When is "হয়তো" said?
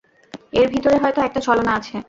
0.97-1.19